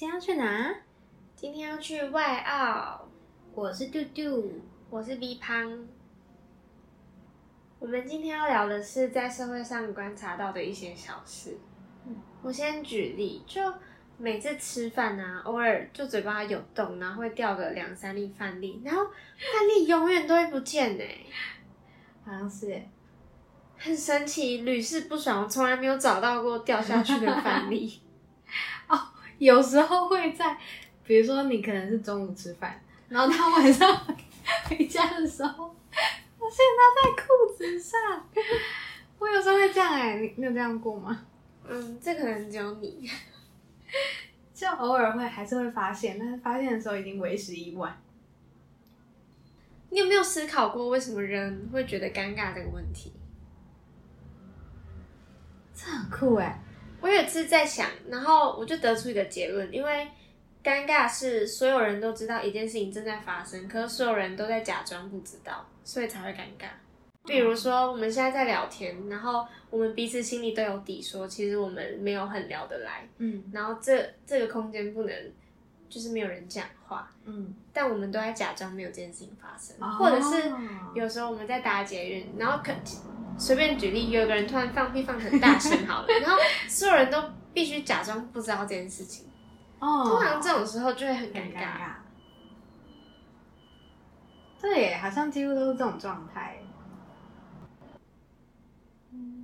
[0.00, 0.74] 今天要去哪？
[1.36, 3.06] 今天要去外澳，
[3.54, 4.50] 我是杜杜。
[4.88, 5.86] 我是 V 胖。
[7.78, 11.58] 我们今天要聊的是在社会上观察到的一些小事。
[12.40, 13.60] 我先举例，就
[14.16, 21.04] 每次吃饭啊，偶尔就嘴巴有洞，然后会掉个两三粒饭粒，然后饭粒永远都会不见呢、
[22.24, 22.88] 好像是耶，
[23.76, 28.00] 很神奇，屡试不爽，我从来没有找到过掉下去的饭粒。
[29.40, 30.56] 有时候会在，
[31.02, 32.78] 比如说你可能是中午吃饭，
[33.08, 34.06] 然后他晚上
[34.68, 35.74] 回家的时候，
[36.38, 37.98] 发现他在裤子上。
[39.18, 41.26] 我有时候会这样哎、你你有这样过吗？
[41.66, 43.10] 嗯，这可能只有你。
[44.52, 47.98] 就偶尔会还是会发现，但是发现的时候已经为时已晚。
[49.88, 53.12] 你有没有思考过为什么人会觉得尴尬这个问题？
[55.74, 56.62] 这很酷哎、
[57.00, 60.08] 我有一次在想，然后我就得出一个结论，因为
[60.62, 66.68] 尴尬是所有人都知道一件事情正在发生，可是所有人都在假装不知道，所以才会尴尬。
[67.26, 75.14] 比如说，我们现在在聊天，然后我们彼此心里都有底说其实我们没有很聊得来，嗯然后这这个空间不能
[75.88, 80.50] 就是没有人讲话，嗯，但我们都在假装没有这件事情发生，哦或者是。
[80.92, 82.72] 有时候我们在打捷运，然后可
[83.40, 86.36] 随便举例，有个人突然放屁放很大声好了，然后
[86.68, 87.18] 所有人都
[87.54, 89.26] 必须假装不知道这件事情，
[89.78, 91.58] 哦，通常这种时候就会很很尴尬。
[91.58, 91.94] 尴尬。
[94.60, 96.58] 对耶，好像几乎都是这种状态。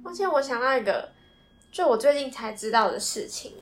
[0.04, 1.10] 而且我想到一个，
[1.72, 3.54] 就我最近才知道的事情。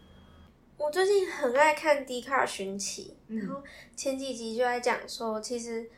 [0.76, 3.62] 我最近很爱看迪卡尔寻奇，嗯然后
[3.94, 5.88] 前几集就在讲说，其实，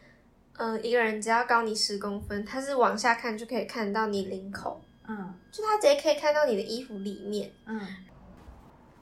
[0.58, 7.50] 嗯、一个人只要高你十公分，他是往下看就可以看到你领口，嗯就他直接可以看到你的衣服里面。
[7.66, 7.80] 嗯，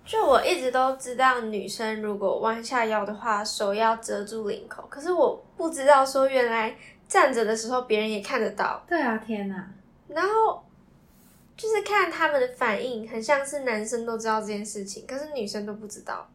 [0.05, 4.87] 就我一直都知道，女生如果弯下腰的话，手要遮住领口。
[4.89, 6.77] 可是我不知道说，原来
[7.09, 8.83] 站着的时候别人也看得到。
[8.89, 9.71] 对啊，天哪！
[10.09, 10.63] 然后
[11.57, 16.29] 就是看他们的反应，很像是男生都知道这件事情，可是女生都不知道。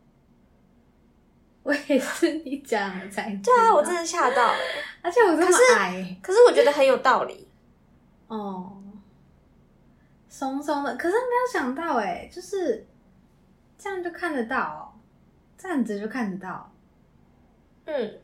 [1.64, 4.58] 我也是你讲了才对啊，我真的吓到了。
[5.02, 7.48] 而且我这么可是矮可是我觉得很有道理。
[8.28, 8.82] 哦，
[10.28, 12.88] 松松的，可是没有想到哎，就是
[13.78, 14.82] 这样就看得到哦，
[15.58, 16.72] 站着就看得到。
[17.86, 18.20] 嗯，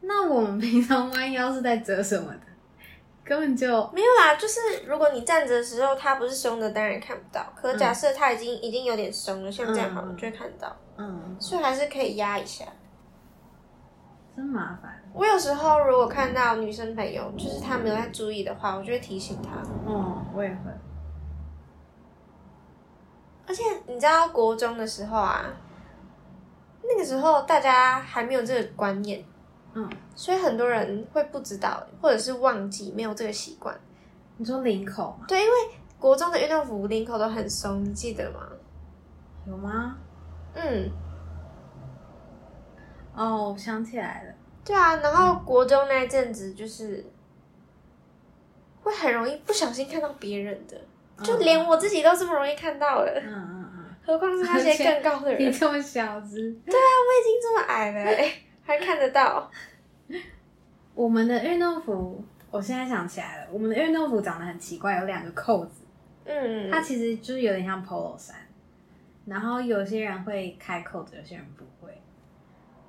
[0.00, 2.40] 那我们平常弯腰是在折什么的？
[3.28, 7.44] 根本就没有啦，就是如果你站着的时候，它不是松的，当然看不到。
[7.54, 10.74] 可假设它已经、已经有点松了，像这样好了，嗯就会看到。
[10.96, 12.64] 嗯，所以还是可以压一下。
[14.34, 14.98] 真麻烦。
[15.12, 19.50] 我有时候如果看到女生朋友，就是她没有在注意的话，我就会提醒她。
[19.86, 20.70] 嗯，我也会。
[23.46, 25.44] 而且你知道国中的时候啊，
[26.82, 29.22] 那个时候大家还没有这个观念，
[29.78, 33.78] 嗯，所以很多人会不知道，或者是忘记没有这个习惯。
[34.36, 35.26] 你说领口吗？
[35.28, 35.52] 对，因为
[35.98, 38.40] 国中的运动服领口都很松，你记得吗？
[39.46, 39.96] 有吗？
[40.54, 40.90] 嗯，
[43.14, 44.34] 哦，我想起来了。
[44.64, 44.96] 对啊。
[44.96, 47.04] 然后国中那一阵子就是
[48.82, 50.80] 会很容易不小心看到别人的，
[51.22, 55.42] 就连我自己都这么容易看到了，嗯嗯嗯，何况是那些更高的人。
[55.48, 56.72] 你这么小只，已经
[57.42, 58.32] 这么矮了、哎，
[58.68, 59.50] 还看得到。
[60.94, 65.80] 我们的运动服，我现在想起来了，我们的运动服长得很奇怪，有两个扣子，
[66.26, 68.36] 嗯，它其实就是有点像 polo 衫，
[69.24, 71.98] 然后有些人会开扣子，有些人不会，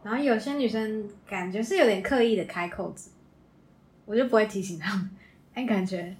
[0.03, 3.11] 然后有些女生感觉是有点刻意的开扣子，
[4.03, 5.09] 我就不会提醒他们，
[5.55, 6.13] 但感觉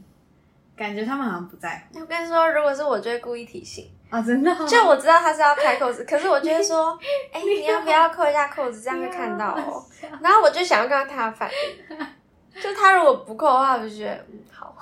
[0.77, 1.99] 感觉他们好像不在乎。
[1.99, 3.89] 我跟你说，如果是我，就会故意提醒。
[4.09, 6.97] 啊、真的哦、就我知道他是要开扣子，可是我就会说，
[7.31, 9.85] 哎、你要不要扣一下扣子，这样会看到哦。
[10.21, 14.75] 然后我就想要看到他的反应，就他如果不扣的话，我就觉得嗯好。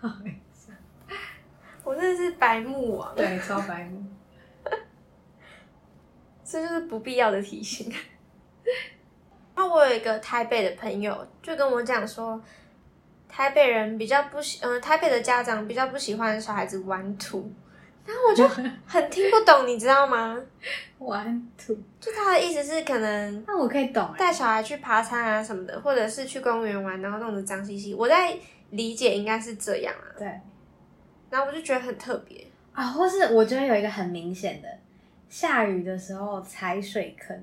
[0.00, 0.10] 好
[1.82, 4.04] 我真的是白目王，对，超白目。
[6.44, 7.92] 这就是不必要的提醒。
[9.54, 12.40] 那我有一个台北的朋友，就跟我讲说，
[13.36, 17.52] 台北人比较不喜，嗯、台北的家长比较不喜欢小孩子玩土，
[18.06, 18.46] 然后我就
[18.86, 20.40] 很听不懂，你知道吗？
[20.98, 24.16] 玩土，就他的意思是可能那我可以懂哎。
[24.16, 27.92] 带小孩去爬山啊什么的，或者是去公园玩，然后弄得脏兮兮。
[27.92, 28.38] 我在
[28.70, 30.28] 理解应该是这样啊，对
[31.28, 32.46] 然后我就觉得很特别。
[32.72, 34.68] 啊，或是我觉得有一个很明显的，
[35.28, 37.36] 下雨的时候踩水坑，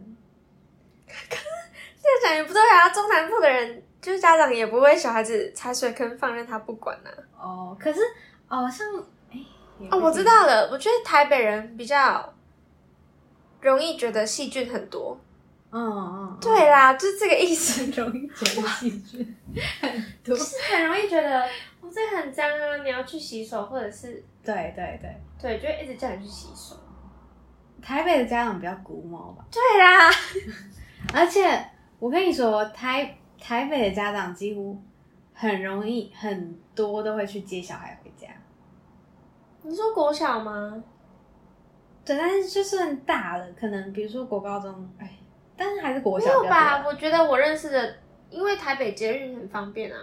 [1.06, 7.10] 这样讲也不对啊，中南部的人就是家长也不会小孩子踩水坑放任他不管啊。
[7.40, 8.00] 哦，可是
[8.48, 8.88] 哦，像
[9.32, 9.40] 哎、
[9.90, 12.34] 哦，我知道了，我觉得台北人比较
[13.62, 15.18] 容易觉得细菌很多。
[15.74, 17.84] 嗯嗯，对啦，就是这个意思。
[17.84, 19.36] 很 容易觉得细菌
[19.80, 20.36] 很多。
[20.36, 21.48] 就是很容易觉得
[21.80, 26.76] 我，这个很脏啊，你要去洗手，或者是对对对，对，就会一直叫你去洗手。
[27.82, 30.12] 台北的家长比较古毛吧，对啦，
[31.16, 31.66] 而且
[32.00, 34.80] 我跟你说，台台北的家长几乎
[35.34, 38.28] 很容易很多都会去接小孩回家。
[39.64, 40.84] 你说国小吗？
[42.06, 45.18] 对，但是就算大了，可能比如说国高中，哎，
[45.58, 46.84] 但是还是国小没有吧？
[46.86, 47.96] 我觉得我认识的，
[48.30, 49.98] 因为台北捷运很方便啊，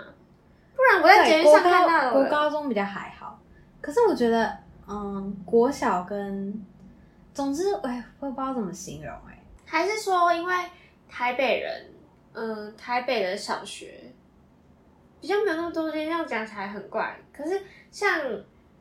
[0.76, 2.12] 不然我在捷运上看到了。
[2.12, 3.40] 国高中比较还好，
[3.80, 4.56] 可是我觉得，
[4.86, 6.64] 嗯，国小跟，
[7.34, 10.54] 总之，哎，我也不知道怎么形容、哎，还是说，因为
[11.08, 11.90] 台北人，
[12.32, 14.12] 嗯、台北的小学
[15.20, 17.18] 比较没有那么多间，这样讲起来很怪。
[17.32, 17.60] 可是
[17.90, 18.20] 像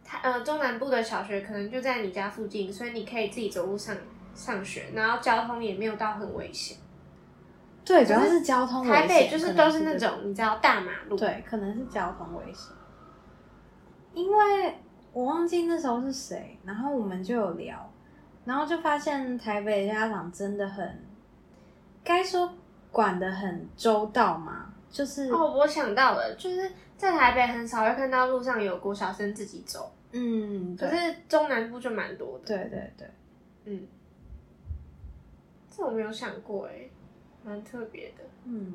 [0.04, 3.96] 台呃中南部的小学，可能就在你家附近，所以你可以自己走路上
[4.36, 6.78] 上学，然后交通也没有到很危险。
[7.84, 8.96] 对，主要是交通危险。
[8.96, 12.72] 台北就是都是那种你知道大马路，对，可能是交通危险。
[14.14, 14.76] 因为
[15.14, 17.90] 我忘记那时候是谁，然后我们就有聊，
[18.46, 21.06] 然后就发现台北的家长真的很，
[22.04, 22.54] 该说
[22.98, 32.48] 管的很周到嘛，就是、哦，我想到了，就是在台北很少会看到路上有国小生自己走，嗯，可是中南部就蛮多的。
[32.48, 33.08] 对对对，
[33.66, 33.88] 嗯，
[35.70, 36.90] 这我没有想过哎，
[37.44, 38.24] 蛮特别的。
[38.46, 38.74] 嗯，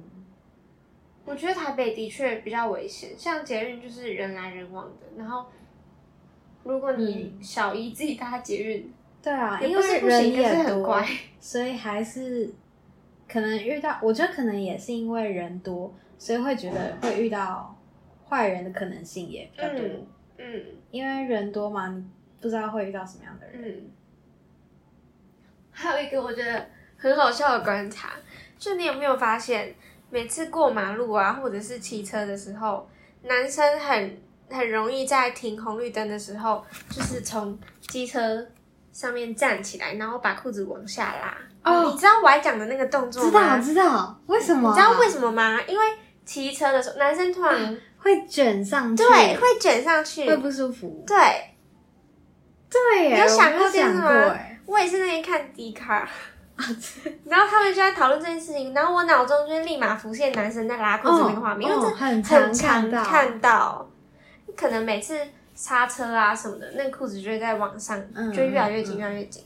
[1.24, 5.46] 我觉得台北的确比较危险，像捷运就是人来人往的，然后
[6.62, 11.08] 如果你小姨自己搭捷运，对啊，因为人不行，可是也多很乖。，
[11.40, 12.48] 所以还是
[13.32, 17.74] 可能遇到，我觉得可能也是因为人多，所以会觉得会遇到
[18.28, 20.06] 坏人的可能性也比较多，嗯
[20.36, 22.04] 嗯因为人多嘛，你
[22.42, 23.62] 不知道会遇到什么样的人。
[23.64, 23.90] 嗯。
[25.70, 26.66] 还有一个我觉得
[26.98, 28.10] 很好笑的观察，
[28.58, 29.74] 就你有没有发现，
[30.10, 32.86] 每次过马路啊，或者是骑车的时候，
[33.22, 34.20] 男生很
[34.50, 38.46] 很容易在停红绿灯的时候，就是从机车
[38.92, 41.36] 上面站起来，然后把裤子往下拉。
[41.64, 43.72] 哦你知道我还讲的那个动作吗知？
[43.72, 44.74] 道知道，为什么啊？
[44.74, 45.58] 你知道为什么吗？
[45.66, 45.84] 因为
[46.24, 49.02] 骑车的时候，男生突然、会卷上去？
[49.04, 51.04] 对会卷上去，会不舒服？
[51.06, 51.16] 对。
[52.68, 54.58] 对耶，你有想过这件事吗哎？
[54.66, 56.08] 我也是那天看迪卡，
[57.26, 63.90] 然后他们就在讨论这件事情，然后我脑中就立马浮现男生在拉裤子那个画面，因为这哦很很常常看到看到，
[64.56, 65.18] 可能每次
[65.54, 69.44] 刹车啊什么的，那个裤子就会在往上，嗯就越来越紧，嗯越来越紧。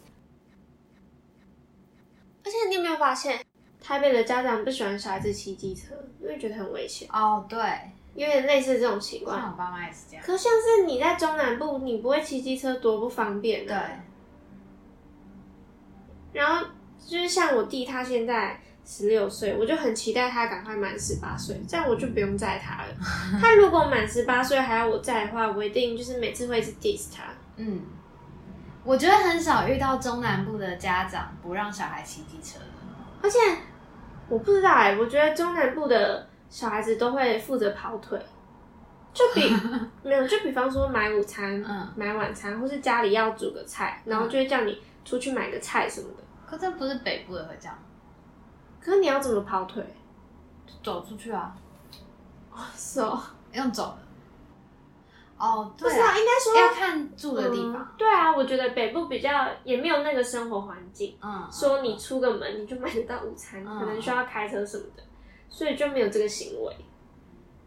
[2.44, 3.44] 而且你有没有发现，
[3.82, 7.58] 台北的家长不喜欢小孩子骑机车，因为觉得很危险，哦，对，
[8.14, 9.40] 有点类似这种情况。
[9.40, 10.24] 像我爸妈也是这样。
[10.24, 13.90] 可像是你在中南部，你不会骑机车多不方便啊。
[16.32, 16.66] 然后
[17.04, 22.88] 就是像我弟，他现在十六岁，我就很期待他赶快满十八岁，这样我就不用载他了。
[23.40, 27.24] 他如果满十八岁还要我载的话，我一定就是每次会一直 diss 他。
[27.56, 27.80] 嗯，
[28.84, 32.66] 我觉得很少遇到中南部的家长不让小孩骑机车的。
[33.20, 33.38] 而且
[34.28, 38.16] 我不知道哎、我觉得中南部的小孩子都会负责跑腿，
[39.12, 39.52] 就比
[40.04, 46.22] 没有，就比方说买午餐、嗯买晚餐，或是家里要煮个菜，然后就会叫你出去买个菜什么的。
[46.46, 47.76] 可这不是北部的会这样，
[48.86, 49.84] 可是你要怎么跑腿？
[50.80, 51.52] 走出去啊，
[52.76, 53.20] 是哦，
[53.52, 53.98] 用走的。
[55.36, 57.94] 哦，不知道，应该说要看住的地嗯方。
[57.98, 65.02] 对啊，我觉得北部比较也没有那个生活环境，嗯，说你出个门你就买得到午餐，嗯可能需要开车什么的，
[65.48, 66.72] 所以就没有这个行为。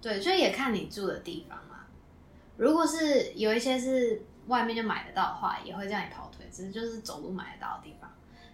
[0.02, 1.86] 对，所以也看你住的地方啦。
[2.56, 8.10] 如果是有一些是外面就买得到的话，也会叫你跑腿，只是就是走路买得到的地方。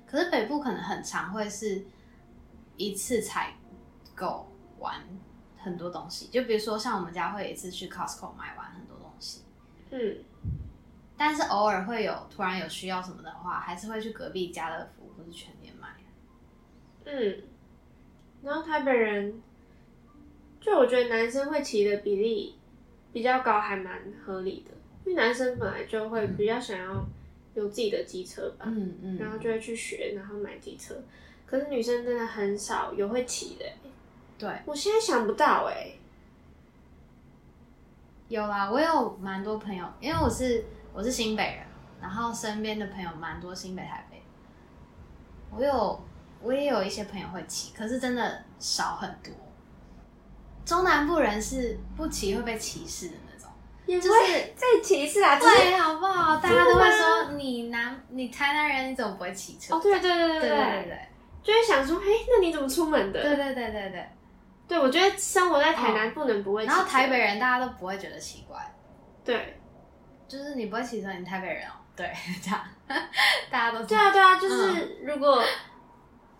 [0.07, 1.85] 可是北部可能很常会是
[2.77, 3.53] 一次采
[4.13, 4.47] 购
[4.79, 4.95] 完
[5.57, 9.41] 很多东西，就比如说像我们家会一次去 Costco 买完很多东西，
[9.91, 10.17] 嗯，
[11.17, 15.89] 但是偶尔会有突然有需要什么的话，还是会去隔壁家乐福或是全联买。
[17.07, 17.43] 嗯，
[18.43, 19.41] 然后台北人，
[20.59, 22.55] 就我觉得男生会骑的比例
[23.13, 24.71] 比较高，还蛮合理的，
[25.05, 27.05] 因为男生本来就会比较想要
[27.53, 29.17] 有自己的机车吧，嗯嗯。
[29.17, 30.95] 然后就会去学，然后买机车。
[31.55, 33.65] 可是女生真的很少有会骑的，
[34.37, 35.93] 对，我现在想不到哎，
[38.27, 41.65] 有啦，我有蛮多朋友，因为我是我是新北人，
[42.01, 44.21] 然后身边的朋友蛮多新北台北，
[45.49, 46.03] 我有
[46.41, 49.31] 我也有一些朋友会骑，可是真的少很多。
[50.65, 53.49] 中南部人是不骑会被歧视的那种，
[53.87, 56.35] 就是在歧视啊，对，好不好？
[56.35, 59.73] 大家都会说你南你台南人，你怎么不会骑车？
[59.73, 60.99] 哦，对对对对对对对。
[61.45, 63.21] 就会想说，嘿，那你怎么出门的？
[63.21, 64.05] 对对对对对。
[64.67, 66.75] 对，我觉得生活在台南不能不会骑车。
[66.75, 68.59] 然后台北人大家都不会觉得奇怪，
[69.23, 69.57] 对
[70.27, 72.11] 就是你不会骑车，你台北人哦， 对，
[72.43, 72.59] 这样
[73.49, 75.41] 大家都对啊对啊，就是如果。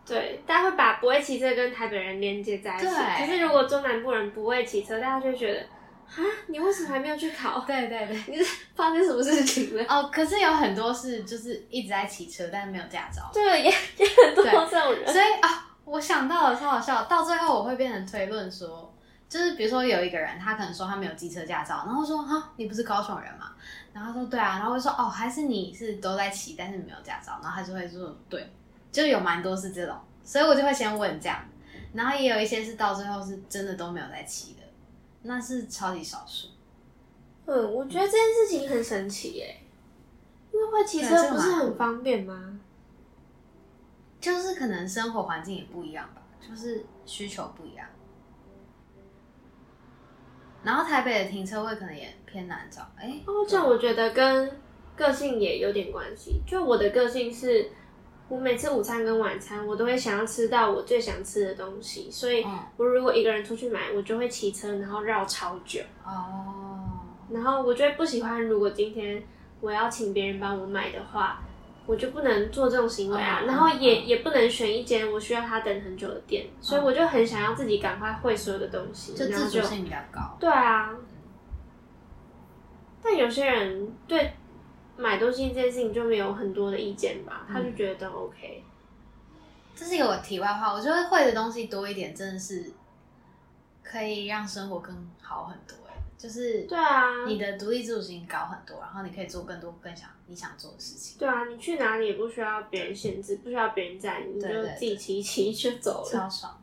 [0.07, 2.85] 对，大家会把不会骑车跟台北人连接在一起。
[2.85, 5.65] 对可是如果中南部人不会骑车，大家就觉得，
[6.07, 7.59] 啊，你为什么还没有去考？
[7.61, 8.23] 对对对。
[8.27, 9.83] 你是发生什么事情了？
[9.87, 15.05] 哦，可是有很多是就是一直在骑车，但是没有驾照，对，也也很多这种人。
[15.11, 17.03] 所以啊，我想到了，超好笑。
[17.05, 18.93] 到最后我会变成推论说，
[19.27, 23.51] 就是比如说有一个人，他可能说他没有机车驾照，然后说哈，你不是高雄人吗？
[23.93, 28.51] 然后他说对啊，然后我就说哦，还是你是都在骑，但是没有驾照，然后他就会说对，
[28.91, 31.39] 就有蛮多是这种，所以我就会先问这样，
[31.93, 34.61] 然后也有一些是到最后是真的都没有在骑的，
[35.25, 36.47] 那是超级少数。
[37.45, 39.61] 嗯，我觉得这件事情很神奇耶，
[40.51, 42.59] 因为会骑车不是很方便吗？
[44.19, 47.87] 就是可能生活环境也不一样吧，就是需求不一样。
[50.63, 54.59] 然后台北的停车位可能也偏难找，哎、哦，这样我觉得跟
[54.95, 56.41] 个性也有点关系。
[56.47, 57.69] 就我的个性是，
[58.27, 65.79] 我每次午餐跟晚餐我都会想要吃到我最想吃的东西，所以嗯我如果一个人出去买，我就会骑车然后绕超久。
[66.03, 66.83] 哦，
[67.29, 69.23] 然后我就会不喜欢，如果今天
[69.61, 71.39] 我要请别人帮我买的话，
[71.85, 73.41] 我就不能做这种行为啊。
[73.43, 80.35] 嗯然后也嗯也不能选一间我需要他等很久的店，所以我就很想要自己赶快会所有的东西，就自主性比较高。
[80.39, 80.89] 对啊。
[83.03, 84.33] 但有些人对
[84.97, 88.63] 买东西这件事情就没有很多的意见吧，他就觉得都 OK。
[89.75, 92.71] 这是一个我题外话，我觉得会的东西多一点，真的是
[93.83, 95.75] 可以让生活更好很多。
[95.89, 106.09] 哎，就是对啊，你的独立自主性高很多，然后你可以做更多更想你想做的事情，对啊，你去哪里也不需要别人限制，不需要别人在你，就自己骑一骑就走了。
[106.09, 106.61] 超爽。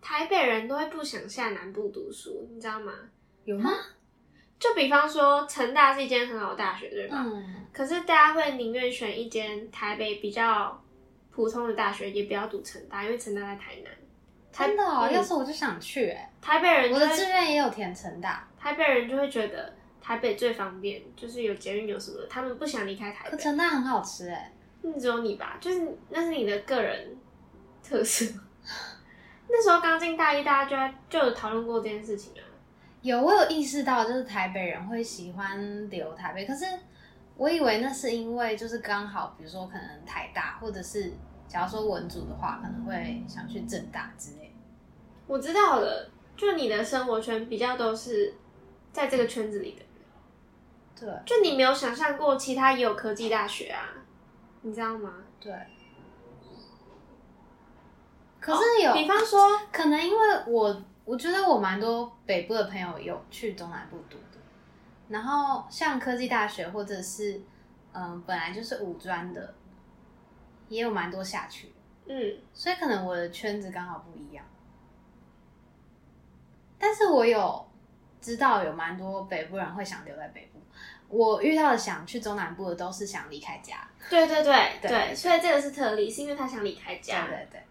[0.00, 2.92] 台北人都会不想下南部读书，你知道吗？
[3.44, 3.70] 有吗？
[4.60, 7.16] 就比方说，成大是一间很好的大学，对吧？
[7.26, 10.80] 嗯，可是大家会宁愿选一间台北比较
[11.30, 13.90] 普通的大学，也不要读成大，因为成大在台南。
[14.52, 16.30] 台真的哦，嗯要是我就想去哎。
[16.42, 23.42] 台北人我的志愿也有填成大，台北人就会觉得台北最方便，就是有捷运有什么的，他们不想离开台可北。
[23.42, 24.52] 成大很好吃哎。
[24.82, 27.16] 那只有你吧，就是那是你的个人
[27.82, 28.26] 特色。
[29.48, 32.44] 那时候刚进大一，大家就在就有讨论过这件事情啊。
[33.02, 36.64] 有，我有意识到，就是台北人会喜欢留台北，可是
[37.36, 41.12] 我以为那是因为就是刚好，比如说可能台大，或者是
[41.48, 44.54] 假如说文组的话，可能会想去正大之类。
[45.26, 48.34] 我知道了，就你的生活圈比较都是
[48.92, 53.88] 在这个圈子里的人，对就你没有想象过其他也有科技大学啊，
[54.62, 55.14] 你知道吗？
[55.40, 55.54] 对。
[58.40, 59.40] 可是有，比方说，
[59.70, 64.38] 可能因为我我觉得我蛮多北部的朋友有去中南部读的，
[65.08, 67.40] 然后像科技大学或者是
[67.92, 69.52] 嗯本来就是五专的，
[70.68, 71.72] 也有蛮多下去。
[72.06, 74.44] 嗯，所以可能我的圈子刚好不一样。
[76.78, 77.68] 但是我有
[78.20, 80.60] 知道有蛮多北部人会想留在北部，
[81.08, 83.84] 我遇到的想去中南部的都是想离开家。
[84.08, 87.62] 对对对对对，所以这个是特例，是因为他想离开家，对对，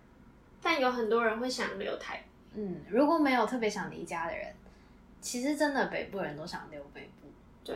[0.62, 2.22] 但有很多人会想留台。
[2.53, 4.53] 嗯，如果没有特别想离家的人，
[5.22, 7.27] 其实真的北部人都想留北部。
[7.63, 7.75] 对，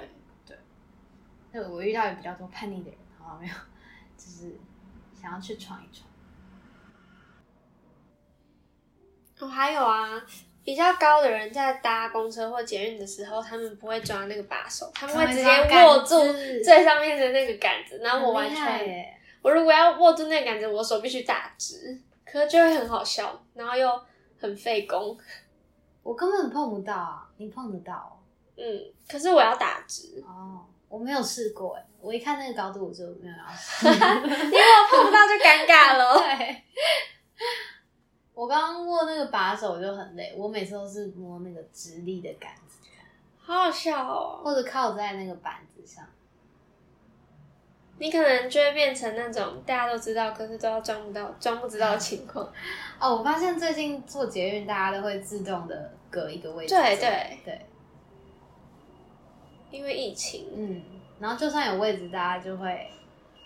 [1.52, 3.54] 对我遇到有比较多叛逆的人，好像没有，
[4.18, 4.56] 就是
[5.14, 6.10] 想要去闯一闯。
[9.40, 10.24] 哦，还有啊，
[10.64, 16.16] 比较高的人在搭公车或捷运的时候，他们不会抓那个把手，他们会直接握住
[16.64, 24.02] 最上面的那个杆子，然后我完全，我如果要握住那个杆子，我手必须打直，可是就会很好笑，然后又
[24.44, 25.18] 很费工，
[26.04, 28.22] 我根本碰不到啊，你碰得到
[28.58, 28.64] 嗯，
[29.08, 30.66] 可是我要打直，哦？
[30.90, 33.88] 我没有试过哎，我一看那个高度我就没有要试。
[33.88, 36.20] 因为我碰不到就尴尬了。
[36.20, 36.64] 对，
[38.34, 42.80] 我刚刚握那个把手就很累，我每次都是摸那个直立的杆子，
[43.40, 44.42] 好好笑哦！
[44.44, 46.06] 或者靠在那个板子上。
[48.00, 52.46] 你可能就会变成那种大家都知道，可是都要装不到、装不知道的情况。
[53.00, 56.76] 哦，我发现最近做捷运，大家都会自动的隔一个位置。
[56.76, 57.66] 对对对，
[59.72, 60.84] 因为疫情，嗯，
[61.20, 62.90] 然后就算有位置，大家就会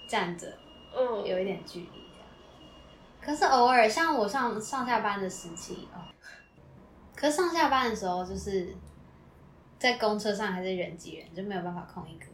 [0.07, 0.47] 站着，
[0.95, 1.89] 嗯，有一点距离。
[3.21, 5.99] 可是偶尔，像我上上下班的时期哦，
[7.15, 8.73] 可是上下班的时候，就是
[9.77, 12.25] 在公车上还是人挤人，就没有办法空一格。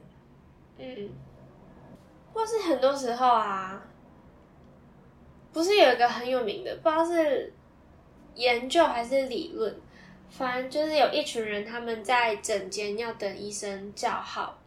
[0.77, 1.09] 嗯，
[2.33, 3.81] 或是很多时候啊，
[5.53, 7.53] 不是有一个很有名的，不知道是
[8.35, 9.75] 研究还是理论，
[10.29, 14.57] 反正就是有一群人他们在诊间要等医生叫号。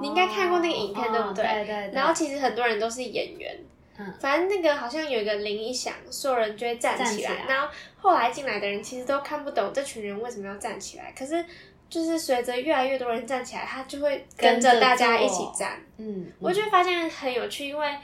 [0.00, 1.44] 你应该看过那个影片，对不对？
[1.44, 1.90] 对对。
[1.92, 3.58] 然后其实很多人都是演员，
[3.98, 7.44] 嗯，反正那个好像有一个铃一响，所有人就会站起来。
[7.46, 7.68] 然后
[7.98, 11.44] 后来进来的人其实都看不懂这群人为什么要站起来，可是
[11.88, 15.80] 就是随着越来越多人站起来，他就会跟着大家一起站。
[15.96, 17.96] 嗯，我就发现很有趣，因为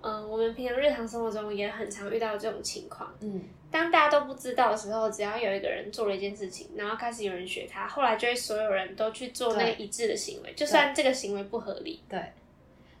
[0.00, 3.12] 嗯，我们平常日常生活中也很常遇到这种情况。
[3.20, 3.42] 嗯。
[3.70, 12.02] 当大家都不知道的时候，只要有一个人做了一件事情，然后开始有人学他，后来就会所有人都去做那个一致的行为，就算这个行为不合理。
[12.06, 12.20] 对，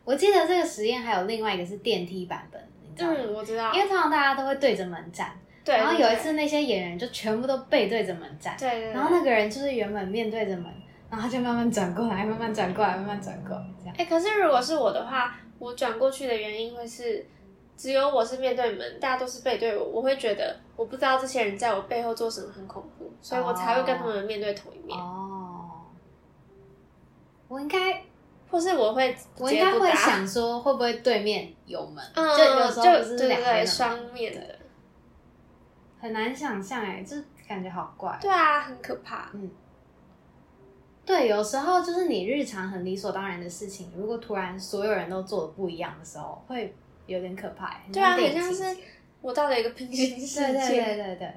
[0.02, 2.68] 我记得这个实验还有另外一个是电梯版本？
[2.96, 3.70] 嗯，我知道。
[3.74, 5.76] 因为通常大家都会对着门站，对。
[5.76, 8.92] 然后有一次那些演员就全部都背对着门站，对对。
[8.92, 10.66] 然后那个人就是原本面对着门，
[11.10, 13.94] 然后就慢慢转过来，慢慢转过来，慢慢转过来，这样。
[13.98, 17.26] 哎，可是如果是我的话，我转过去的原因会是。
[17.74, 24.96] 只有我是面对门，大家都是背对我，我会觉得我不知道这些人在我背后做什么很恐怖，所以我才会跟他们面对同一面。
[24.96, 25.68] 哦，
[27.48, 28.00] 我应该，
[28.50, 32.04] 或是我会，我应该会想说，会不会对面有门？
[32.14, 34.40] 嗯，就有时候是两对双面的，
[36.02, 37.16] 很难想象哎，就
[37.48, 38.18] 感觉好怪。
[38.20, 39.30] 对啊，很可怕。
[39.32, 39.48] 嗯，
[41.06, 46.74] 对，有时候就是你日常很理所当然的事情，如果突然所有人都做的不一样的时候，会。
[47.06, 48.80] 有点可怕，对啊，很像是
[49.20, 50.52] 我到了一个平行 世界。
[50.52, 51.34] 对对对对对。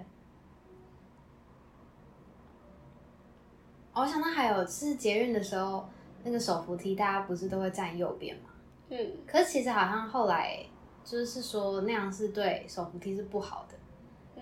[3.95, 5.89] 我想到还有是捷运的时候，
[6.23, 8.49] 那个手扶梯大家不是都会站右边吗？
[8.89, 9.11] 嗯。
[9.25, 10.63] 可是其实好像后来
[11.03, 13.64] 就是说那样是对手扶梯是不好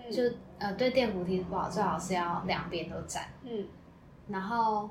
[0.04, 3.26] 的，就呃对电扶梯不好，最好是要两边都站。
[3.42, 3.66] 嗯。
[4.28, 4.88] 然后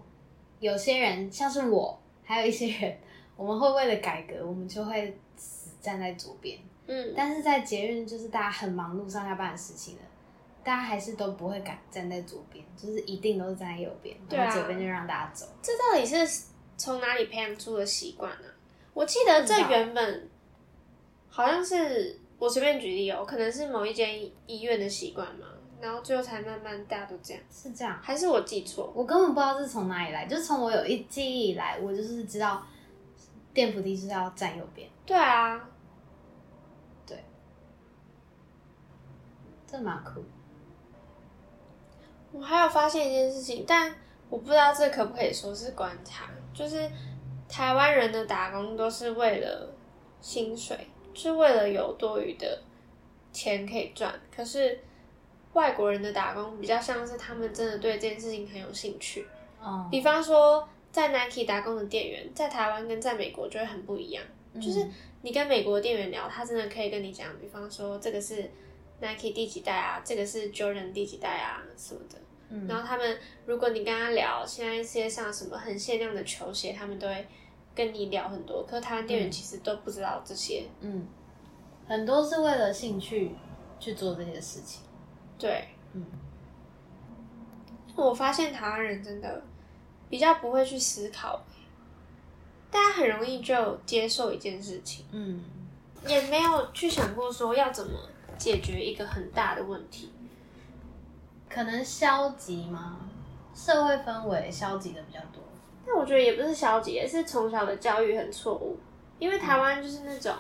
[0.60, 2.98] 有些人像是我，还有一些人，
[3.36, 5.17] 我们会为了改革，我们就会。
[5.82, 6.58] 站在左边，
[6.88, 10.01] 嗯，但是在捷运就是大家很忙碌上下班的事情了，
[10.64, 15.46] 大家还是都不会敢站在左边，就是一定都是站在右边，然后左边就让大家走。
[15.61, 16.46] 这到底是
[16.77, 18.48] 从哪里培养出的习惯呢？
[18.94, 20.29] 我记得这原本
[21.27, 25.48] 好像是我随便举例哦，可能是某一间医院的习惯嘛，
[25.79, 28.92] 然后最后才慢慢大家都这样，是这样，还是我记错？
[28.94, 32.62] 我根本不知道是从哪里来，就是从我有一记忆以来，我就是知道
[33.53, 34.90] 电扶梯是要站右边。
[35.06, 35.70] 对啊。
[37.08, 37.24] 对
[39.66, 40.22] 这蛮酷。
[42.34, 43.96] 我还有发现一件事情，但
[44.29, 46.92] 我不知道这可不可以说是观察，就是
[47.48, 49.74] 台湾人的打工都是为了
[50.20, 52.62] 薪水，是为了有多余的
[53.32, 54.14] 钱可以赚。
[54.36, 54.80] 可是
[55.54, 59.26] 外国人的打工比较像是他们真的对这件事情很有兴趣。
[59.62, 64.24] 哦，比方说在 Nike 打工的店员，在台湾跟在美国就会很不一样。
[64.56, 64.88] 就是
[65.22, 68.50] 你跟美国店员聊，他真的可以跟你讲，比方说这个是。
[69.02, 70.02] Nike 第几代啊？
[70.06, 71.62] 这个是 Jordan 第几代啊？
[71.76, 72.18] 什么的。
[72.48, 72.66] 嗯。
[72.68, 77.28] 然后他们，如果你跟他聊现在世界上什么很限量的球鞋，他们都会
[77.75, 78.64] 跟你聊很多。
[78.64, 80.66] 可是台湾店员其实都不知道这些。
[80.81, 81.07] 嗯。
[81.88, 83.36] 很多是为了兴趣
[83.79, 84.81] 去做这些事情。
[85.38, 85.68] 对。
[85.94, 86.05] 嗯。
[87.96, 89.44] 我发现台湾人真的
[90.09, 91.42] 比较不会去思考，
[92.72, 95.05] 大家很容易就接受一件事情。
[95.12, 95.44] 嗯。
[96.07, 97.92] 也没有去想过说要怎么。
[98.36, 100.12] 解决一个很大的问题，
[101.48, 102.98] 可能消极吗？
[103.53, 105.42] 社会氛围消极的比较多。
[105.85, 108.77] 但我觉得也不是消极，是从小的教育很错误。
[109.19, 110.33] 因为台湾就是那种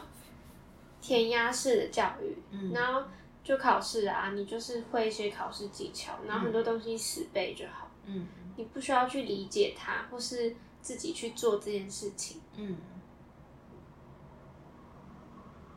[1.01, 2.37] 填鸭式的教育，
[2.73, 3.03] 然后
[3.43, 7.89] 就考试啊，你就是会一些考试技巧，然后很多东西死背就好。
[8.05, 8.27] 嗯，
[8.57, 12.41] 你不需要去理解它，或是自己去做这件事情。
[12.55, 12.77] 嗯。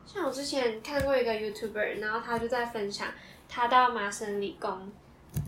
[0.05, 3.09] 像我之前看过一个 YouTuber，然后他就在分享
[3.47, 4.91] 他到麻省理工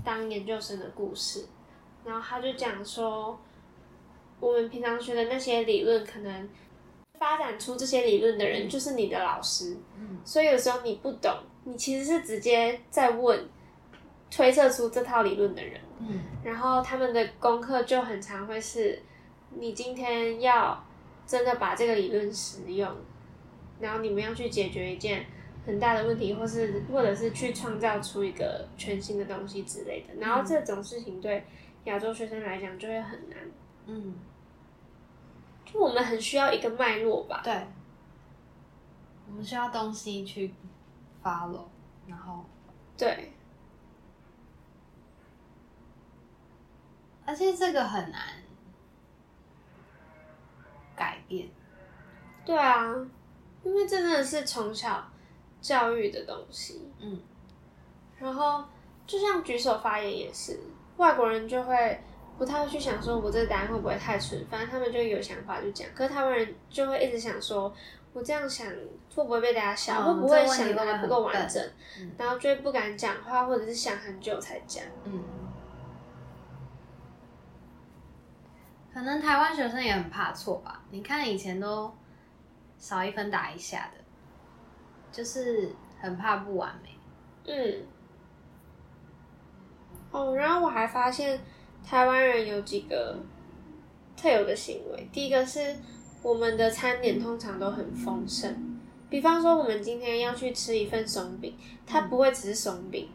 [0.04, 1.46] 当研究生的故事，
[2.06, 3.40] 然后他就讲说，
[4.40, 6.50] 我们平常学的那些理论，可能
[7.18, 11.32] 发展出这些理论的人就是你的老师，嗯，所以有时候你不懂，
[11.64, 13.48] 你其实是直接在问
[14.32, 19.02] 推测出这套理论的人，嗯，然后他们的功课就很常会是，
[19.52, 20.84] 你今天要
[21.28, 22.90] 真的把这个理论使用。
[23.82, 25.26] 然后你们要去解决一件
[25.66, 30.14] 很大的问题，或是或者是去创造出一个全新的东西之类的。
[30.20, 31.46] 然后这种事情对
[31.86, 33.40] 亚洲学生来讲就会很难。
[33.86, 34.16] 嗯，
[35.72, 37.42] 就我们很需要一个脉络吧。
[37.44, 37.68] 对，
[39.28, 40.54] 我们需要东西去
[41.24, 41.66] follow，
[42.08, 42.44] 然后
[42.98, 43.32] 对。
[47.26, 48.22] 而且这个很难
[50.96, 51.48] 改变。
[52.44, 52.84] 对啊，
[53.64, 55.08] 因为这真的是从小
[55.62, 56.90] 教育的东西。
[57.00, 57.22] 嗯，
[58.18, 58.66] 然后
[59.06, 60.60] 就像举手发言也是，
[60.98, 62.02] 外国人就会
[62.40, 65.86] 不太会去想说我这个答案会不会太蠢，反正他们就有想法就讲。
[65.94, 67.72] 可是台湾人就会一直想说，
[68.14, 71.62] 我这样想会不会被大家笑，嗯会不会想的还不够完整，
[72.00, 74.82] 嗯然后就会不敢讲话，或者是想很久才讲。
[75.04, 75.22] 嗯，
[78.94, 80.82] 可能台湾学生也很怕错吧？
[80.90, 81.94] 你看以前都
[82.78, 83.98] 少一分打一下的，
[85.12, 86.98] 就是很怕不完美。
[87.48, 87.86] 嗯，
[90.12, 91.40] 哦，然后我还发现
[91.86, 93.18] 台湾人有几个
[94.16, 95.08] 特有的行为。
[95.12, 95.76] 第一个是
[96.22, 98.78] 我们的餐点通常都很丰盛，
[99.10, 103.10] 比方说我们今天要去吃一份松饼，它不会只是松饼，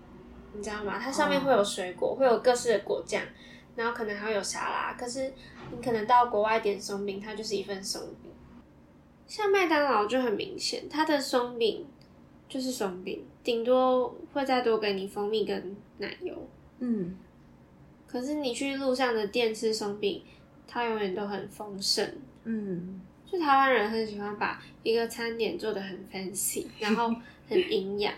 [0.55, 0.99] 你知道吗？
[0.99, 3.23] 它上面会有水果，会有各式的果酱，
[3.77, 4.95] 然后可能还会有沙拉。
[4.95, 5.33] 可是
[5.71, 8.33] 你可能到国外点松饼，它就是一份松饼。
[9.27, 11.87] 像麦当劳就很明显，它的松饼
[12.49, 16.35] 就是松饼，顶多会再多给你蜂蜜跟奶油。
[16.79, 17.17] 嗯，
[18.15, 20.23] 可是你去路上的店吃松饼，
[20.69, 22.09] 它永远都很丰盛。
[22.45, 27.13] 嗯，就台湾人很喜欢把一个餐点做的很 fancy， 然后
[27.49, 28.15] 很营养。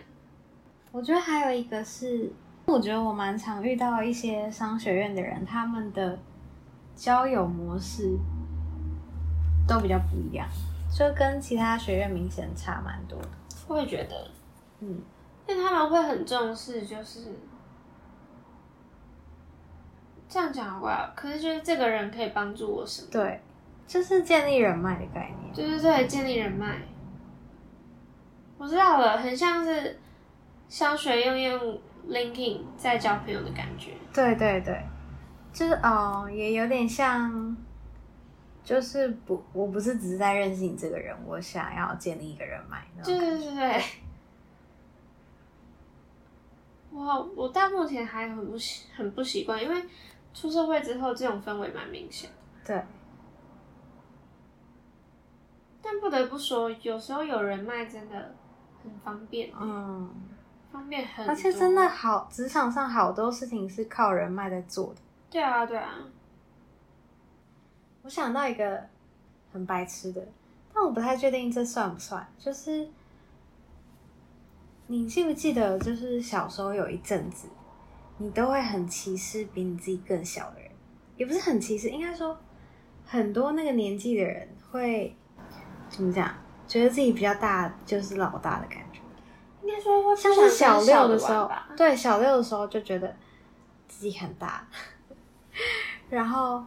[0.93, 2.31] 我觉得还有一个是，
[2.67, 6.19] 我觉得我蛮常遇到一些商学院的人，他们的
[6.95, 8.19] 交友模式
[9.67, 10.47] 都比较不一样，
[10.95, 13.29] 就跟其他学院明显差蛮多的。
[13.67, 14.31] 我也觉得，
[14.81, 15.01] 嗯，
[15.49, 17.33] 因为他们会很重视，就是
[20.29, 21.11] 这样讲好怪哦。
[21.15, 23.09] 可是就是这个人可以帮助我什么？
[23.11, 23.41] 对，
[23.87, 25.55] 就是建立人脉的概念。
[25.55, 26.83] 对对对，建立人脉。
[28.59, 29.99] 我知道了，很像是
[30.69, 33.93] 小学用用 LinkedIn 在交朋友的感觉。
[34.13, 34.83] 对对对，
[35.53, 37.55] 就是哦，也有点像，
[38.65, 43.19] 就是不，我不是只是在认识你这个人，我想要建立一个人脉对。
[43.19, 43.83] 对对对。
[46.91, 49.83] 我我到目前还很不习很不习惯，因为
[50.37, 52.29] 出社会之后这种氛围蛮明显。
[52.63, 52.85] 对，
[55.81, 58.35] 但不得不说，有时候有人脉真的
[58.83, 60.15] 很方便，嗯，
[60.71, 61.27] 方便很。
[61.27, 65.01] 而且真的好，职场上好多事情是靠人脉在做的。
[65.31, 65.95] 对啊对啊，
[68.03, 68.85] 我想到一个
[69.55, 70.23] 很白痴的，
[70.75, 72.29] 但我不太确定这算不算。
[72.39, 72.87] 就是
[74.87, 77.49] 你记不记得，就是小时候有一阵子，
[78.19, 80.71] 你都会很歧视比你自己更小的人，
[81.17, 82.39] 也不是很歧视，应该说
[83.05, 85.15] 很多那个年纪的人会
[85.89, 86.35] 怎么讲，
[86.67, 89.01] 觉得自己比较大就是老大的感觉。
[89.63, 93.15] 应该说像是小六的时候对小六的时候就觉得
[93.89, 94.67] 自己很大，
[96.09, 96.65] 然后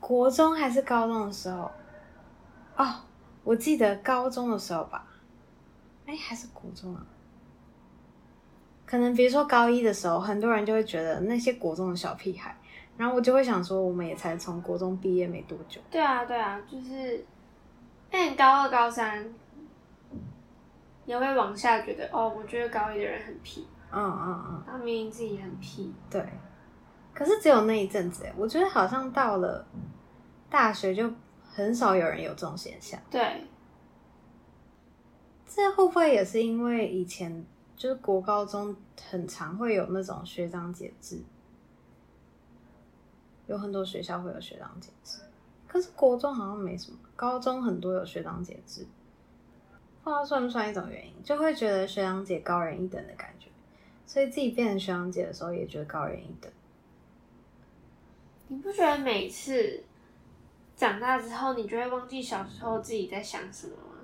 [0.00, 1.70] 国中还是高中的时候，
[2.76, 2.94] 哦，
[3.44, 5.06] 我记得高中的时候吧，
[6.06, 7.06] 哎，还是国中啊，
[8.88, 12.56] 可能比如说高一的时候，很多人就会觉得那些国中的小屁孩，
[12.96, 17.22] 然后我就会想说，我们也才从国中毕业没多久，对啊对啊，就是，
[18.10, 19.28] 那你高二高三
[21.04, 24.62] 也会往下觉得哦，我觉得高一的人很屁，嗯嗯嗯。
[24.66, 25.92] 他明明自己很屁。
[26.08, 26.26] 对，
[27.12, 29.66] 可是只有那一阵子欸，我觉得好像到了
[30.48, 32.98] 大学就很少有人有这种现象。
[33.10, 33.44] 对，
[35.46, 37.44] 这会不会也是因为以前
[37.78, 38.74] 就是国高中
[39.08, 41.22] 很常会有那种学长姐制，
[43.46, 45.20] 有很多学校会有学长姐制，
[45.68, 48.84] 可是国中好像没什么，高中很多有学长姐制，
[50.02, 53.48] 不知道算不算一种原因，就会觉得学长姐高人一等的感觉，
[54.04, 56.50] 所以自己变成学长姐的时候也觉得高人一等。
[58.48, 59.84] 你不觉得每次
[60.74, 63.97] 长大之后，你就会忘记小时候自己在想什么吗？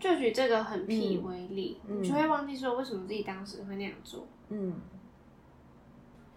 [0.00, 4.26] 就举这个很屁嗯为例，嗯你就会忘记说为什么自己当时会那样做。
[4.48, 4.74] 嗯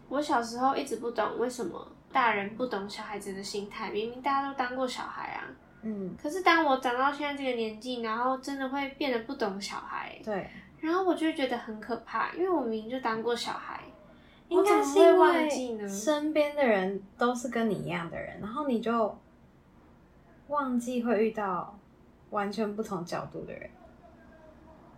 [0.09, 5.47] 我小时候一直不懂为什么大人不懂小孩子的心态，明明大家都当过小孩啊。
[5.81, 10.47] 嗯，可是当我长到现在这个年纪，然后真的会变得不懂小孩，对，
[10.79, 13.81] 然后我就会觉得很可怕，因为我明明就当过小孩，
[14.47, 15.89] 我应该是因为？
[15.89, 19.17] 身边的人都是跟你一样的人，然后你就
[20.47, 21.77] 忘记会遇到
[22.33, 23.69] 完全不同角度的人，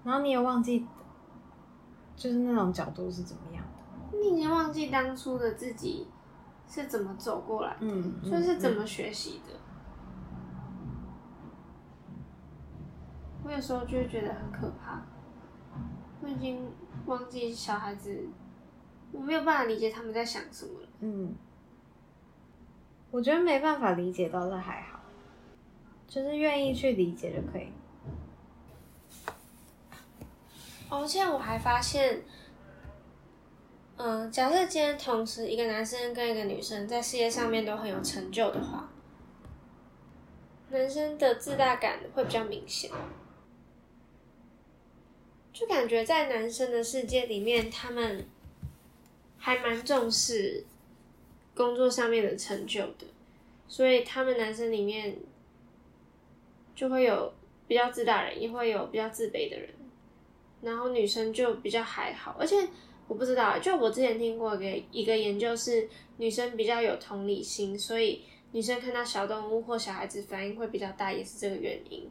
[0.05, 0.87] 然后你也忘记
[2.15, 4.17] 就是那种角度是怎么样的。
[4.17, 6.07] 你已经忘记当初的自己
[6.65, 9.53] 是怎么走过来的，嗯嗯就是怎么学习的。
[13.43, 15.01] 我有时候就会觉得很可怕，
[16.21, 16.71] 我已经
[17.05, 18.27] 忘记小孩子
[19.11, 20.87] 我没有办法理解他们在想什么了。
[21.01, 21.35] 嗯，
[23.11, 24.94] 我觉得没办法理解倒是还好，
[26.07, 27.67] 就是愿意去理解就可以。
[30.89, 32.21] 而且我还发现，
[33.97, 38.89] 嗯、假设今天同时一个男生跟一个女生在事业上面都很有成就的话，
[40.69, 42.91] 男生的自大感会比较明显，
[45.51, 48.25] 就感觉在男生的世界里面，他们
[49.37, 50.65] 还蛮重视
[51.53, 53.05] 工作上面的成就的，
[53.67, 55.17] 所以他们男生里面
[56.75, 57.33] 就会有
[57.67, 59.69] 比较自大人，也会有比较自卑的人。
[60.61, 62.67] 然后女生就比较还好，而且
[63.07, 72.09] 我不知道，就我之前听过一个一个研究是女生比较有同理心，所以女生看到小动物或小孩子反应会比较大，也是这个原因。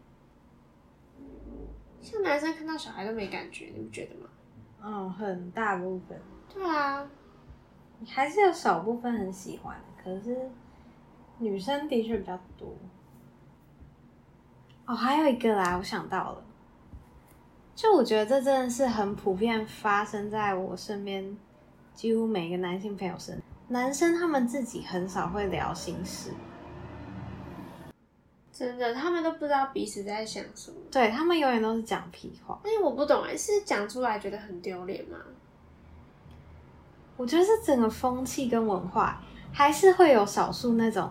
[2.00, 4.28] 像男生看到小孩都没感觉，你不觉得吗？
[4.84, 6.20] 嗯，很大部分，
[6.52, 7.10] 对啊，
[8.06, 10.50] 还是有少部分很喜欢，可是
[11.38, 12.76] 女生的确比较多。
[14.86, 16.44] 哦，还有一个啦，我想到了，
[17.74, 21.36] 就我觉得这真的是很普遍发生在我身边，
[21.94, 23.42] 几乎每个男性朋友身。
[23.68, 26.30] 男生他们自己很少会聊心事，
[28.52, 30.76] 真的，他们都不知道彼此在想什么。
[30.90, 32.60] 对他们永远都是讲屁话。
[32.62, 35.16] 但是我不懂哎，是讲出来觉得很丢脸吗？
[37.16, 39.18] 我觉得是整个风气跟文化，
[39.50, 41.10] 还是会有少数那种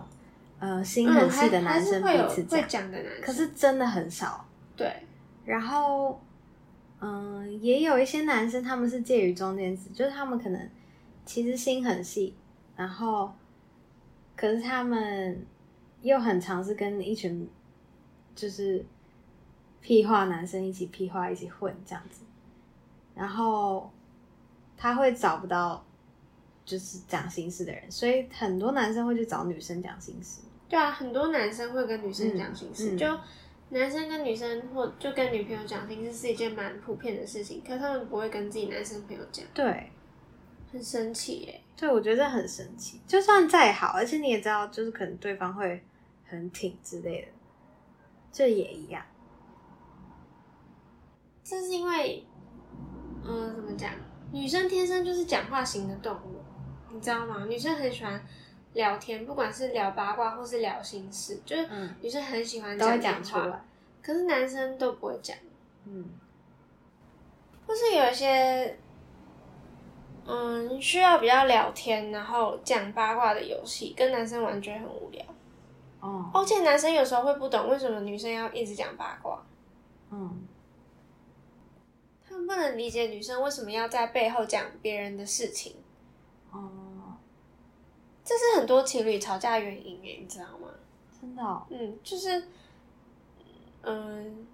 [0.58, 4.44] 呃心很细的男生彼此讲，会讲的男生，可是真的很少。
[4.76, 4.92] 对，
[5.44, 6.20] 然后，
[7.00, 10.70] 嗯，也有一些男生他们是介于中间值，就是他们可能
[11.24, 12.34] 其实心很细，
[12.76, 13.32] 然后
[14.36, 15.46] 可是他们
[16.02, 17.48] 又很尝试跟一群
[18.34, 18.84] 就是
[19.80, 22.24] 屁话男生一起屁话一起混这样子，
[23.14, 23.92] 然后
[24.76, 25.84] 他会找不到
[26.64, 30.40] 就是讲心事的人，所以很多男生会去找女生讲心事。
[30.68, 33.18] 对啊，很多男生会跟女生讲心事，嗯嗯就
[33.70, 39.90] 男生跟女生或就跟女朋友讲心事是一件蛮普遍的事情，可他们不会跟自己男生朋友讲，对，
[40.72, 41.60] 很神奇耶。
[41.76, 43.00] 对，我觉得很神奇。
[43.06, 45.82] 就算再好，而且你也知道，就是可能对方会
[46.24, 47.28] 很挺之类的，
[48.32, 49.04] 这也一样。
[51.42, 52.24] 这是因为，
[53.24, 53.92] 嗯、怎么讲？
[54.32, 56.40] 女生天生就是讲话型的动物，
[56.94, 57.44] 你知道吗？
[57.46, 58.24] 女生很喜欢
[58.72, 63.64] 聊天，不管是聊八卦或是聊心事，就是嗯女生很喜欢讲讲电话讲出来。
[64.00, 65.36] 可是男生都不会讲。
[65.86, 66.08] 嗯
[67.66, 68.78] 或是有一些，
[70.26, 75.24] 嗯，需要比较聊天，然后讲八卦的游戏，跟男生玩觉得很无聊。
[76.00, 79.42] 哦而且男生有时候会不懂为什么女生要一直讲八卦，
[80.10, 80.46] 嗯
[82.28, 85.83] 他们不能理解女生为什么要在背后讲别人的事情，哦，
[88.24, 90.68] 这是很多情侣吵架原因诶，你知道吗？
[91.20, 91.62] 真的哦。
[91.68, 92.42] 嗯，就是，
[93.82, 94.46] 嗯，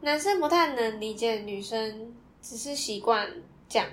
[0.00, 3.28] 男生不太能理解女生，只是习惯
[3.68, 3.86] 讲，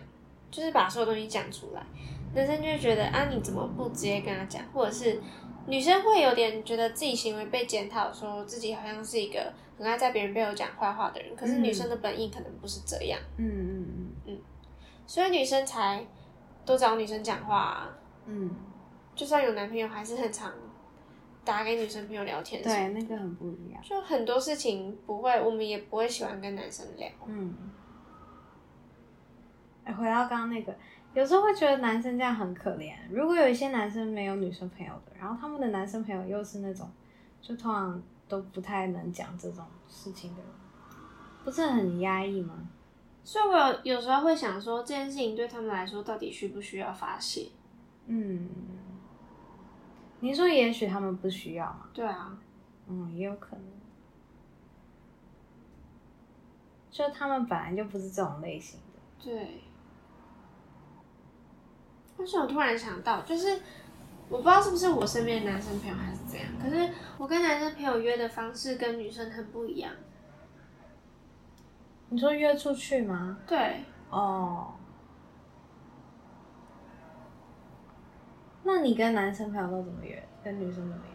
[0.49, 1.85] 就是把所有东西讲出来。
[2.33, 4.65] 男生就会觉得啊，你怎么不直接跟他讲？
[4.73, 5.21] 或者是
[5.67, 11.35] 女生会有点觉得自己行为被检讨，说自己好像是一个很爱在别人背后讲坏话的人。
[11.35, 14.41] 可是嗯女生的本意可能不是这样，嗯嗯
[15.05, 16.03] 所以女生才
[16.65, 17.97] 都找女生讲话、啊。
[18.25, 18.55] 嗯嗯，
[19.15, 20.51] 就算有男朋友，还是很常
[21.43, 22.63] 打给女生朋友聊天。
[22.63, 23.81] 对，那个很不一样。
[23.83, 27.09] 就很多事情不会，我们也不会喜欢跟男生聊。
[27.25, 27.55] 嗯。
[29.83, 30.73] 哎，回到刚刚那个，
[31.13, 32.93] 有时候会觉得男生这样很可怜。
[33.11, 36.89] 如果有一些男生没有女生朋友的，然后他们的男生朋友又是那种，
[37.41, 40.51] 就通常都不太能讲这种事情的人，
[41.43, 42.55] 不是很压抑吗？
[43.25, 47.49] 所以我有有时候会想说，这件事情对他们来说到底需不需要发泄？
[48.05, 48.49] 嗯，
[50.19, 51.89] 你说也许他们不需要嘛？
[51.93, 52.37] 对啊，
[52.87, 53.65] 嗯，也有可能，
[56.91, 58.99] 就他们本来就不是这种类型的。
[59.23, 59.61] 对。
[62.17, 63.59] 但是我突然想到，就是
[64.29, 69.91] 我不知道是不是我身边的男生朋友还是怎样，可是我跟男生朋友约的方式跟女生很不一样。
[72.09, 73.39] 你说约出去吗？
[73.47, 74.75] 对，哦，
[78.63, 80.21] 那你跟男生朋友都怎么约？
[80.43, 81.13] 跟女生怎么约？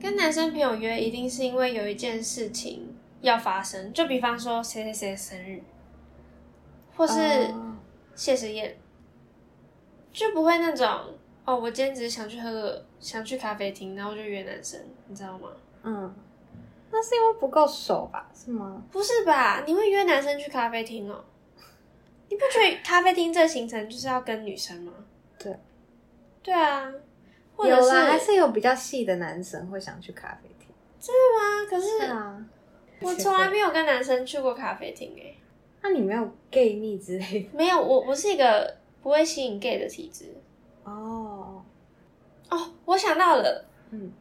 [0.00, 5.62] 跟男生朋友约一定是因为有一件事情要发生，就比方说谁谁谁生日，
[6.96, 7.76] 或是哦
[8.14, 8.78] 谢师宴，
[10.12, 10.88] 就不会那种
[11.44, 15.48] 哦，我今天只是想去喝个想去咖啡厅，然后就约男生，你知道吗？
[15.82, 16.14] 嗯，
[16.90, 18.28] 那是因为不够熟吧？
[18.34, 18.82] 是吗？
[18.90, 19.62] 不是吧？
[19.66, 21.24] 你会约男生去咖啡厅哦？
[22.30, 24.92] 你不觉得咖啡厅这行程就是要跟女生吗？
[25.36, 25.54] 对，
[26.42, 26.90] 对啊，
[27.56, 30.68] 或者有啦，还是是有比较细的男生会想去咖啡厅。
[31.00, 32.46] 真的吗，可是啊，
[33.00, 35.36] 我从来没有跟男生去过咖啡厅诶、
[35.82, 40.32] 那你没有 gay 蜜之类的没有，我我是一个不会吸引 gay 的体质。
[40.84, 41.64] 哦？
[42.48, 44.12] 哦，我想到了，嗯，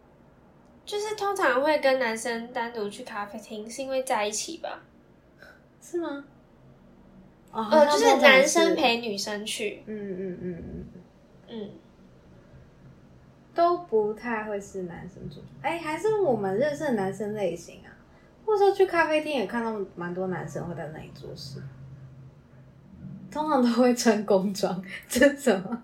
[0.84, 4.82] 就是通常会跟男生单独去咖啡厅，是因为在一起吧？
[5.80, 6.26] 是吗？
[7.52, 10.64] 哦，呃，就是男生陪女生去，嗯嗯嗯嗯
[11.48, 11.70] 嗯，嗯，
[13.56, 15.44] 都不太会是男生做。
[15.62, 17.90] 哎、还是我们认识的男生类型啊？
[18.46, 21.62] 或者说去咖啡厅也看到蛮多男生会在那里做事，
[23.32, 25.84] 通常都会穿工装，这是什么？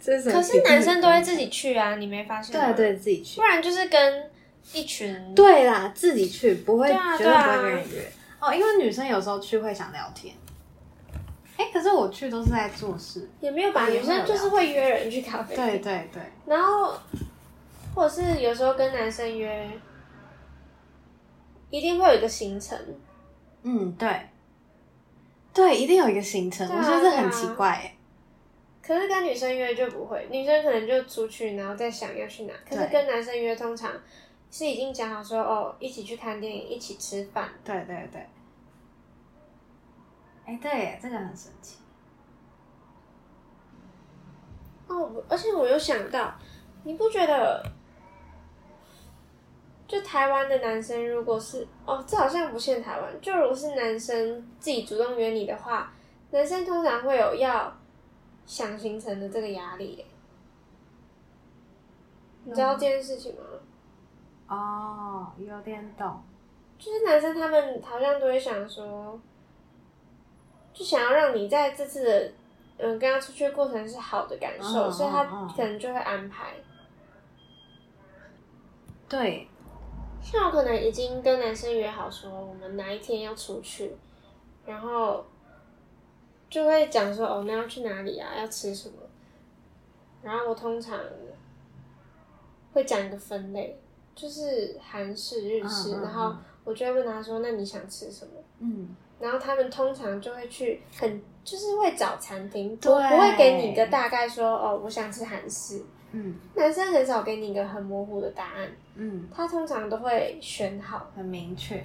[0.00, 0.34] 这是什么？
[0.34, 2.72] 可是男生都会自己去啊，你没发现吗？
[2.72, 3.42] 对，对自己去不。
[3.46, 4.30] 然就是跟
[4.72, 8.12] 一群对啦，自己去不会，对啊绝对不会跟人约。
[8.40, 10.34] 哦，因为女生有时候去会想聊天。
[11.56, 13.28] 哎、可是我去都是在做事。
[13.40, 16.92] 也没有吧，女生就是会约人去咖啡厅，对对对，然后
[17.94, 19.70] 或者是有时候跟男生约，
[21.70, 22.78] 一定会有一个行程，
[23.62, 24.20] 嗯对，
[25.54, 27.92] 对，一定有一个行程，啊我觉得这很奇怪哎。
[28.82, 32.52] 可是跟女生约就不会，女生可能就出去，然后再想要去哪。
[32.68, 33.90] 可是跟男生约，通常
[34.50, 37.48] 是已经讲好说哦，一起去看电影，一起吃饭。
[37.64, 38.24] 对对对。
[40.46, 41.78] 哎、对耶，这个很神奇。
[44.86, 46.32] 哦，而且我又想到，
[46.84, 47.60] 你不觉得，
[49.88, 55.92] 就台湾的男生，如果是哦，这好像不限台湾，就如果是男生自己主动约你的话，
[56.30, 57.76] 男生通常会有要
[58.46, 60.06] 想行程的这个压力耶。
[62.44, 63.42] 你知道这件事情吗？
[64.46, 66.22] 哦，有点懂。
[66.78, 69.18] 就是男生他们好像都会想说，
[70.76, 72.32] 就想要让你在这次的
[72.76, 76.52] 嗯跟他出去的过程是好的感受，嗯所以他嗯嗯可能就会安排。
[79.08, 79.48] 对，
[80.20, 83.96] 像我可能已经跟男生约好说我们哪一天要出去，
[84.66, 85.24] 然后
[86.50, 88.96] 就会讲说哦，那要去哪里啊，要吃什么。
[90.22, 90.98] 然后我通常
[92.74, 93.80] 会讲一个分类，
[94.14, 96.34] 就是韩式、日式，嗯嗯然后
[96.64, 98.32] 我就会问他说，那你想吃什么？
[98.58, 105.82] 嗯，然后他们通常就会去很就是会找餐厅，不对不会给你一个大概说哦，我想吃韩式。
[106.12, 111.10] 嗯男生很少给你一个很模糊的答案，嗯，他通常都会选好。
[111.16, 111.82] 很明确。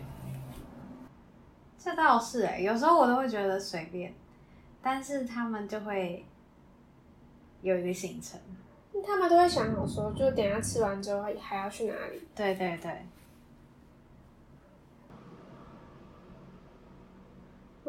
[1.78, 4.14] 这倒是哎，有时候我都会觉得随便，
[4.82, 6.24] 但是他们就会
[7.62, 8.40] 有一个行程。
[9.06, 12.22] 他们都会想好说，就等下吃完之后还要去哪里。
[12.36, 12.92] 对对对，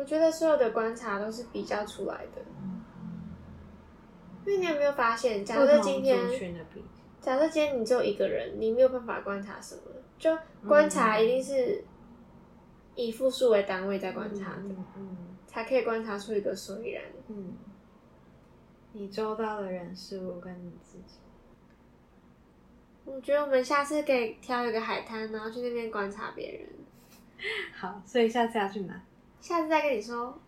[0.03, 2.43] 我觉得所有的观察都是比较出来的，
[4.45, 6.19] 因为你有没有发现，假设今天
[7.21, 9.83] 假设今天你只有一个人，你没有办法观察什么，
[10.19, 10.37] 就
[10.67, 11.85] 观察一定是
[12.97, 17.05] 以复数为单位在观察的，嗯嗯才可以观察出一个所以然。
[17.29, 17.53] 嗯，
[18.95, 21.21] 你周到的人事物跟你自己。
[23.05, 26.69] 我觉得我们下次可以挑一个海滩，然后去那边观察别人。
[27.79, 29.01] 好，所以下次要去哪？
[29.43, 30.39] 下次再跟你说。